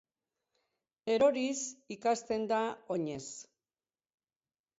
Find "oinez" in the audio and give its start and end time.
2.97-3.21